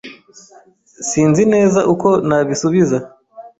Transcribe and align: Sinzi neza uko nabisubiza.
Sinzi 1.09 1.43
neza 1.53 1.79
uko 1.93 2.09
nabisubiza. 2.27 2.97